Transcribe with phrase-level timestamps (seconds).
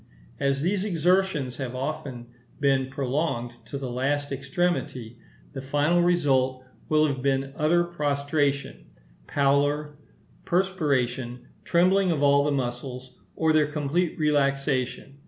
[0.39, 5.19] As these exertions have often been prolonged to the last extremity,
[5.53, 8.87] the final result will have been utter prostration,
[9.27, 9.99] pallor,
[10.43, 15.19] perspiration, trembling of all the muscles, or their complete relaxation.